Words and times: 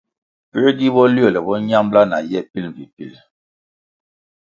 Puē 0.49 0.69
gi 0.77 0.87
boliole 0.95 1.39
bo 1.45 1.53
ñambʼla 1.69 2.01
na 2.09 2.17
ye 2.31 2.39
pil 2.51 2.65
mbpi 2.71 2.83
pil? 2.95 3.13